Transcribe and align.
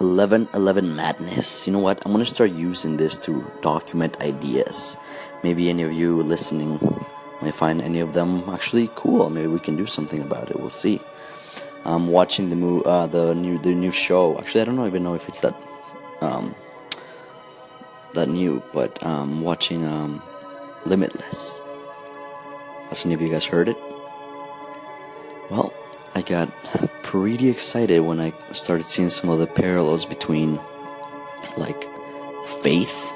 11 0.00 0.48
11 0.54 0.94
madness. 0.94 1.66
You 1.66 1.72
know 1.72 1.78
what? 1.78 2.02
I'm 2.04 2.12
gonna 2.12 2.24
start 2.24 2.50
using 2.50 2.96
this 2.96 3.16
to 3.18 3.44
document 3.62 4.20
ideas. 4.20 4.96
Maybe 5.42 5.68
any 5.70 5.82
of 5.82 5.92
you 5.92 6.22
listening 6.22 6.78
might 7.40 7.54
find 7.54 7.80
any 7.82 8.00
of 8.00 8.12
them 8.12 8.48
actually 8.48 8.90
cool. 8.94 9.30
Maybe 9.30 9.48
we 9.48 9.58
can 9.58 9.76
do 9.76 9.86
something 9.86 10.20
about 10.20 10.50
it. 10.50 10.58
We'll 10.58 10.70
see. 10.70 11.00
I'm 11.84 12.08
watching 12.08 12.50
the 12.50 12.82
uh, 12.82 13.06
the 13.06 13.34
new 13.34 13.58
the 13.58 13.74
new 13.74 13.92
show. 13.92 14.38
Actually, 14.38 14.62
I 14.62 14.64
don't 14.64 14.86
even 14.86 15.04
know 15.04 15.14
if 15.14 15.28
it's 15.28 15.40
that 15.40 15.54
um, 16.20 16.54
that 18.14 18.28
new, 18.28 18.62
but 18.72 18.98
I'm 19.02 19.22
um, 19.22 19.42
watching 19.42 19.86
um, 19.86 20.22
Limitless. 20.84 21.60
Has 22.88 23.04
any 23.04 23.14
of 23.14 23.20
you 23.20 23.28
guys 23.28 23.44
heard 23.44 23.68
it? 23.68 23.76
Well, 25.50 25.72
I 26.14 26.22
got 26.22 26.48
pretty 27.06 27.48
excited 27.48 28.00
when 28.00 28.18
I 28.18 28.32
started 28.50 28.84
seeing 28.84 29.10
some 29.10 29.30
of 29.30 29.38
the 29.38 29.46
parallels 29.46 30.04
between 30.04 30.58
like 31.56 31.86
faith 32.62 33.12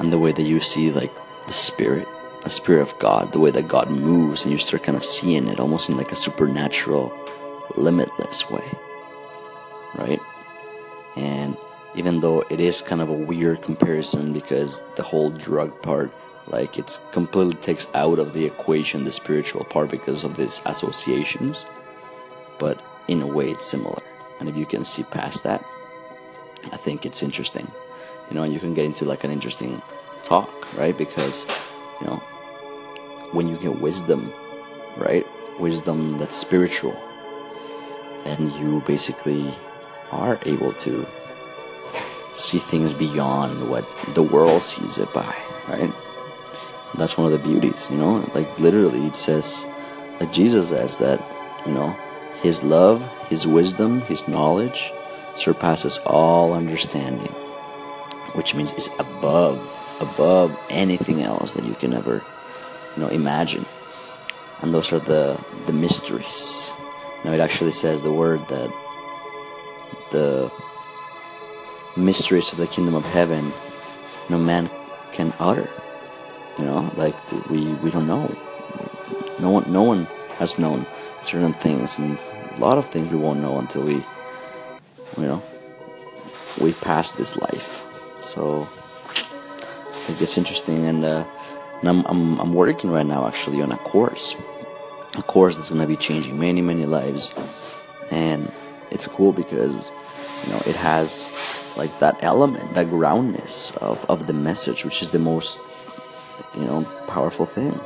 and 0.00 0.10
the 0.10 0.18
way 0.18 0.32
that 0.32 0.42
you 0.42 0.60
see 0.60 0.90
like 0.90 1.12
the 1.46 1.52
spirit, 1.52 2.08
the 2.42 2.48
spirit 2.48 2.80
of 2.80 2.98
God, 2.98 3.34
the 3.34 3.38
way 3.38 3.50
that 3.50 3.68
God 3.68 3.90
moves, 3.90 4.44
and 4.44 4.50
you 4.50 4.56
start 4.56 4.82
kind 4.82 4.96
of 4.96 5.04
seeing 5.04 5.46
it 5.46 5.60
almost 5.60 5.90
in 5.90 5.98
like 5.98 6.10
a 6.10 6.16
supernatural, 6.16 7.12
limitless 7.76 8.50
way, 8.50 8.64
right? 9.96 10.20
And 11.14 11.54
even 11.94 12.20
though 12.20 12.46
it 12.48 12.60
is 12.60 12.80
kind 12.80 13.02
of 13.02 13.10
a 13.10 13.12
weird 13.12 13.60
comparison 13.60 14.32
because 14.32 14.82
the 14.96 15.02
whole 15.02 15.30
drug 15.30 15.82
part 15.82 16.10
like 16.46 16.78
it's 16.78 16.98
completely 17.12 17.56
takes 17.56 17.88
out 17.92 18.18
of 18.18 18.32
the 18.32 18.46
equation 18.46 19.04
the 19.04 19.12
spiritual 19.12 19.64
part 19.64 19.90
because 19.90 20.24
of 20.24 20.36
these 20.36 20.62
associations 20.64 21.66
but 22.58 22.80
in 23.08 23.22
a 23.22 23.26
way 23.26 23.50
it's 23.50 23.66
similar. 23.66 24.02
And 24.38 24.48
if 24.48 24.56
you 24.56 24.66
can 24.66 24.84
see 24.84 25.02
past 25.02 25.42
that 25.42 25.64
i 26.72 26.76
think 26.76 27.06
it's 27.06 27.22
interesting. 27.22 27.66
You 28.28 28.34
know 28.36 28.42
and 28.42 28.52
you 28.52 28.60
can 28.60 28.74
get 28.74 28.84
into 28.84 29.04
like 29.04 29.24
an 29.24 29.30
interesting 29.30 29.80
talk 30.24 30.50
right? 30.76 30.96
Because 30.96 31.46
you 32.00 32.06
know 32.06 32.16
when 33.32 33.48
you 33.48 33.56
get 33.56 33.80
wisdom 33.80 34.32
right? 34.96 35.26
Wisdom 35.58 36.18
that's 36.18 36.36
spiritual. 36.36 36.96
And 38.24 38.52
you 38.52 38.82
basically 38.86 39.54
are 40.12 40.38
able 40.44 40.72
to 40.74 41.06
see 42.34 42.58
things 42.58 42.92
beyond 42.92 43.70
what 43.70 43.86
the 44.14 44.22
world 44.22 44.62
sees 44.62 44.98
it 44.98 45.12
by 45.14 45.34
right? 45.68 45.92
That's 46.96 47.16
one 47.18 47.30
of 47.30 47.32
the 47.32 47.48
beauties, 47.48 47.88
you 47.90 47.96
know. 47.96 48.28
Like 48.34 48.58
literally, 48.58 49.06
it 49.06 49.16
says, 49.16 49.64
like 50.20 50.32
Jesus 50.32 50.70
says 50.70 50.98
that, 50.98 51.20
you 51.66 51.72
know, 51.72 51.94
His 52.42 52.62
love, 52.62 53.06
His 53.28 53.46
wisdom, 53.46 54.00
His 54.02 54.26
knowledge 54.28 54.92
surpasses 55.36 55.98
all 56.06 56.52
understanding, 56.52 57.32
which 58.34 58.54
means 58.54 58.72
it's 58.72 58.88
above, 58.98 59.58
above 60.00 60.58
anything 60.70 61.22
else 61.22 61.54
that 61.54 61.64
you 61.64 61.74
can 61.74 61.92
ever, 61.92 62.22
you 62.96 63.02
know, 63.02 63.08
imagine. 63.08 63.64
And 64.62 64.74
those 64.74 64.92
are 64.92 64.98
the 64.98 65.38
the 65.66 65.72
mysteries. 65.72 66.72
Now 67.24 67.32
it 67.32 67.40
actually 67.40 67.70
says 67.70 68.02
the 68.02 68.12
word 68.12 68.46
that 68.48 68.70
the 70.10 70.50
mysteries 71.96 72.52
of 72.52 72.58
the 72.58 72.66
kingdom 72.66 72.94
of 72.94 73.04
heaven 73.04 73.52
no 74.28 74.38
man 74.38 74.70
can 75.12 75.32
utter 75.40 75.68
you 76.58 76.64
know, 76.64 76.92
like 76.96 77.14
we 77.48 77.72
we 77.74 77.90
don't 77.90 78.06
know. 78.06 78.28
No 79.38 79.50
one 79.50 79.72
no 79.72 79.82
one 79.82 80.06
has 80.38 80.58
known 80.58 80.86
certain 81.22 81.52
things, 81.52 81.98
and 81.98 82.18
a 82.58 82.60
lot 82.60 82.78
of 82.78 82.86
things 82.86 83.10
we 83.12 83.18
won't 83.18 83.40
know 83.40 83.58
until 83.58 83.82
we, 83.82 83.94
you 83.94 84.04
know, 85.18 85.42
we 86.60 86.72
pass 86.72 87.12
this 87.12 87.36
life. 87.36 87.84
So 88.18 88.62
I 88.62 90.00
think 90.04 90.20
it's 90.20 90.36
interesting, 90.36 90.86
and, 90.86 91.04
uh, 91.04 91.24
and 91.80 91.88
I'm, 91.88 92.04
I'm 92.06 92.40
I'm 92.40 92.52
working 92.52 92.90
right 92.90 93.06
now 93.06 93.26
actually 93.26 93.62
on 93.62 93.70
a 93.70 93.76
course, 93.76 94.36
a 95.16 95.22
course 95.22 95.54
that's 95.56 95.70
going 95.70 95.80
to 95.80 95.86
be 95.86 95.96
changing 95.96 96.38
many 96.38 96.60
many 96.60 96.84
lives, 96.84 97.32
and 98.10 98.50
it's 98.90 99.06
cool 99.06 99.32
because 99.32 99.90
you 100.44 100.52
know 100.52 100.60
it 100.66 100.74
has 100.76 101.32
like 101.78 101.96
that 102.00 102.18
element, 102.22 102.74
that 102.74 102.90
groundness 102.90 103.70
of, 103.76 104.04
of 104.10 104.26
the 104.26 104.32
message, 104.32 104.84
which 104.84 105.00
is 105.00 105.10
the 105.10 105.18
most 105.20 105.60
you 106.56 106.64
know, 106.64 106.82
powerful 107.06 107.46
thing. 107.46 107.78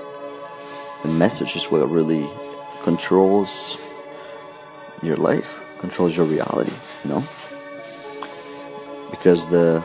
The 1.03 1.09
message 1.09 1.57
is 1.57 1.67
what 1.67 1.89
really 1.91 2.27
controls 2.85 3.77
your 5.03 5.17
life, 5.17 5.61
controls 5.79 6.17
your 6.17 6.27
reality, 6.27 6.73
you 7.05 7.11
know? 7.11 7.25
Because 9.11 9.47
the 9.47 9.83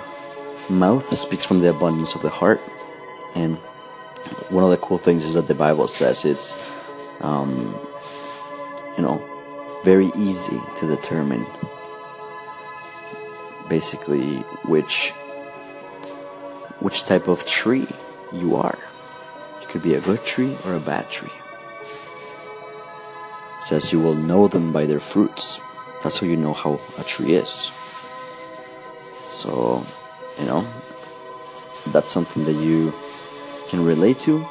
mouth 0.69 1.05
speaks 1.13 1.45
from 1.45 1.59
the 1.59 1.69
abundance 1.69 2.16
of 2.16 2.22
the 2.22 2.29
heart. 2.29 2.59
And 3.35 3.57
one 4.50 4.63
of 4.63 4.69
the 4.69 4.77
cool 4.77 4.97
things 4.97 5.25
is 5.25 5.33
that 5.33 5.47
the 5.47 5.56
Bible 5.56 5.88
says 5.88 6.25
it's, 6.25 6.56
um, 7.22 7.75
you 8.97 9.03
know, 9.03 9.22
very 9.83 10.11
easy 10.16 10.59
to 10.75 10.88
determine 10.88 11.45
basically 13.69 14.38
which 14.66 15.11
which 16.79 17.03
type 17.03 17.27
of 17.27 17.45
tree 17.45 17.88
you 18.31 18.56
are. 18.56 18.77
You 19.61 19.67
could 19.67 19.83
be 19.83 19.95
a 19.95 20.01
good 20.01 20.23
tree 20.23 20.56
or 20.66 20.75
a 20.75 20.79
bad 20.79 21.09
tree. 21.09 21.31
Says 23.59 23.91
you 23.91 24.00
will 24.00 24.16
know 24.16 24.47
them 24.47 24.72
by 24.72 24.85
their 24.85 25.00
fruits. 25.00 25.59
That's 26.03 26.19
how 26.19 26.28
you 26.28 26.38
know 26.38 26.53
how 26.53 26.79
a 26.97 27.03
tree 27.03 27.34
is. 27.34 27.72
So, 29.25 29.84
you 30.40 30.45
know, 30.45 30.66
that's 31.88 32.09
something 32.09 32.45
that 32.45 32.53
you 32.53 32.94
can 33.68 33.84
relate 33.84 34.19
to. 34.22 34.45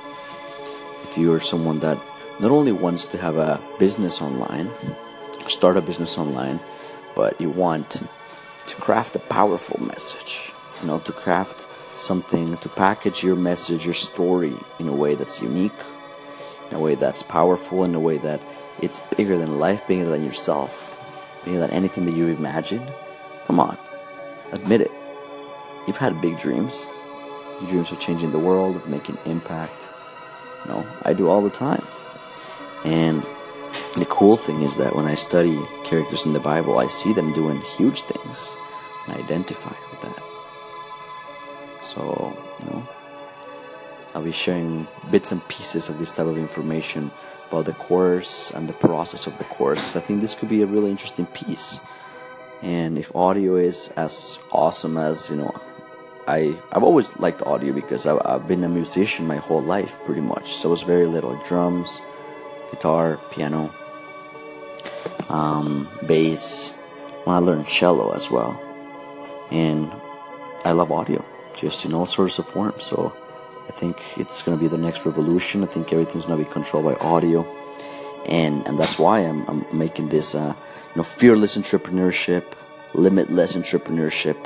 If 1.05 1.17
you 1.17 1.33
are 1.33 1.41
someone 1.41 1.81
that 1.81 1.99
not 2.41 2.51
only 2.51 2.73
wants 2.73 3.07
to 3.07 3.19
have 3.19 3.37
a 3.37 3.61
business 3.79 4.21
online, 4.21 4.71
start 5.49 5.77
a 5.77 5.81
business 5.81 6.19
online, 6.19 6.61
but 7.15 7.41
you 7.41 7.49
want 7.49 8.03
to 8.67 8.77
craft 8.77 9.17
a 9.17 9.21
powerful 9.21 9.81
message, 9.83 10.53
you 10.83 10.89
know, 10.89 10.99
to 11.01 11.13
craft 11.13 11.67
something 11.95 12.57
to 12.59 12.69
package 12.69 13.23
your 13.25 13.37
message, 13.37 13.85
your 13.85 13.95
story 13.95 14.55
in 14.79 14.89
a 14.89 14.93
way 14.93 15.15
that's 15.15 15.41
unique, 15.41 15.81
in 16.71 16.77
a 16.77 16.81
way 16.81 16.95
that's 16.95 17.23
powerful, 17.23 17.85
in 17.85 17.95
a 17.95 18.01
way 18.01 18.19
that 18.19 18.41
it's 18.83 19.01
bigger 19.17 19.39
than 19.39 19.59
life, 19.59 19.87
bigger 19.87 20.05
than 20.05 20.25
yourself, 20.25 20.99
bigger 21.45 21.59
than 21.59 21.71
anything 21.71 22.05
that 22.07 22.15
you 22.15 22.29
imagined. 22.29 22.93
Come 23.47 23.61
on, 23.61 23.77
admit 24.53 24.81
it. 24.81 24.91
You've 25.87 25.97
had 25.97 26.21
big 26.21 26.39
dreams. 26.39 26.89
Your 27.61 27.71
dreams 27.71 27.93
of 27.93 28.01
changing 28.01 28.33
the 28.33 28.39
world, 28.39 28.77
of 28.77 28.89
making 28.89 29.17
impact. 29.25 29.89
You 30.65 30.73
know, 30.73 30.87
I 31.05 31.13
do 31.13 31.29
all 31.29 31.41
the 31.41 31.51
time. 31.51 31.83
And 32.85 33.23
the 33.95 34.07
cool 34.07 34.37
thing 34.37 34.61
is 34.63 34.77
that 34.77 34.95
when 34.95 35.07
I 35.07 35.15
study 35.15 35.59
characters 35.85 36.27
in 36.27 36.33
the 36.33 36.41
Bible, 36.41 36.79
I 36.79 36.87
see 36.89 37.13
them 37.13 37.33
doing 37.33 37.61
huge 37.61 38.03
things. 38.03 38.57
And 39.07 39.17
I 39.17 39.21
identify 39.21 39.75
with 39.91 40.01
that. 40.03 40.23
So, 41.83 42.37
you 42.63 42.71
know, 42.71 42.89
I'll 44.15 44.23
be 44.23 44.33
sharing 44.33 44.87
bits 45.11 45.33
and 45.33 45.47
pieces 45.49 45.89
of 45.89 45.99
this 45.99 46.13
type 46.13 46.27
of 46.27 46.37
information 46.37 47.11
about 47.49 47.65
the 47.65 47.73
course 47.73 48.51
and 48.51 48.69
the 48.69 48.73
process 48.73 49.27
of 49.27 49.37
the 49.39 49.45
course. 49.45 49.81
Because 49.81 49.97
I 49.97 50.01
think 50.01 50.21
this 50.21 50.35
could 50.35 50.49
be 50.49 50.63
a 50.63 50.67
really 50.67 50.91
interesting 50.91 51.27
piece. 51.27 51.81
And 52.63 52.99
if 52.99 53.15
audio 53.15 53.57
is 53.57 53.89
as 53.97 54.39
awesome 54.51 54.97
as, 54.97 55.31
you 55.31 55.37
know, 55.37 55.55
I, 56.27 56.57
I've 56.73 56.83
always 56.83 57.17
liked 57.19 57.43
audio 57.43 57.73
because 57.73 58.07
I, 58.07 58.19
I've 58.25 58.49
been 58.49 58.65
a 58.65 58.69
musician 58.69 59.27
my 59.27 59.37
whole 59.37 59.63
life 59.63 59.99
pretty 60.05 60.23
much. 60.23 60.53
So 60.53 60.69
it 60.69 60.71
was 60.73 60.83
very 60.83 61.07
little 61.07 61.37
drums, 61.45 62.01
guitar, 62.71 63.21
piano, 63.31 63.71
um, 65.29 65.89
bass. 66.07 66.73
When 67.25 67.37
I 67.37 67.39
learned 67.41 67.67
cello 67.67 68.13
as 68.13 68.31
well. 68.31 68.61
And 69.51 69.91
I 70.65 70.73
love 70.73 70.91
audio 70.91 71.25
just 71.55 71.85
in 71.85 71.95
all 71.95 72.07
sorts 72.07 72.39
of 72.39 72.49
forms. 72.49 72.85
So 72.85 73.13
I 73.69 73.73
think 73.73 74.19
it's 74.19 74.43
going 74.43 74.57
to 74.57 74.63
be 74.63 74.69
the 74.69 74.79
next 74.79 75.05
revolution. 75.05 75.63
I 75.63 75.67
think 75.67 75.93
everything's 75.93 76.27
going 76.27 76.39
to 76.39 76.45
be 76.45 76.51
controlled 76.51 76.87
by 76.87 76.95
audio, 77.05 77.45
and 78.27 78.67
and 78.67 78.79
that's 78.79 78.99
why 78.99 79.21
I'm, 79.21 79.47
I'm 79.49 79.67
making 79.77 80.09
this 80.09 80.35
uh, 80.35 80.55
you 80.91 80.97
know 80.97 81.03
fearless 81.03 81.57
entrepreneurship, 81.57 82.45
limitless 82.95 83.57
entrepreneurship, 83.57 84.37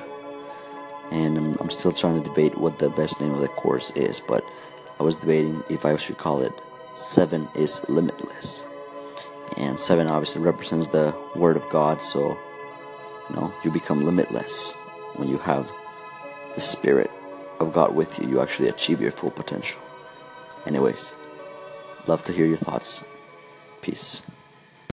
and 1.11 1.37
I'm, 1.37 1.57
I'm 1.61 1.71
still 1.71 1.93
trying 1.93 2.23
to 2.23 2.29
debate 2.29 2.57
what 2.57 2.79
the 2.79 2.89
best 2.91 3.21
name 3.21 3.33
of 3.33 3.41
the 3.41 3.49
course 3.49 3.91
is. 3.91 4.21
But 4.21 4.45
I 4.99 5.03
was 5.03 5.17
debating 5.17 5.63
if 5.69 5.85
I 5.85 5.97
should 5.97 6.19
call 6.19 6.41
it 6.41 6.53
Seven 6.97 7.47
is 7.55 7.87
Limitless, 7.89 8.65
and 9.59 9.79
seven 9.79 10.07
obviously 10.07 10.41
represents 10.41 10.89
the 10.89 11.15
Word 11.37 11.57
of 11.57 11.69
God. 11.69 12.01
So 12.01 12.39
you 13.29 13.37
know 13.37 13.53
you 13.65 13.71
become 13.71 14.05
limitless 14.05 14.75
when 15.17 15.29
you 15.29 15.37
have 15.39 15.71
the 16.55 16.61
Spirit 16.61 17.11
of 17.61 17.73
God 17.73 17.95
with 17.95 18.19
you, 18.19 18.29
you 18.29 18.41
actually 18.41 18.69
achieve 18.69 19.01
your 19.01 19.11
full 19.13 19.31
potential. 19.31 19.81
Anyways, 20.67 21.13
love 22.07 22.23
to 22.25 22.33
hear 22.33 22.47
your 22.47 22.57
thoughts. 22.57 23.05
Peace. 23.83 24.23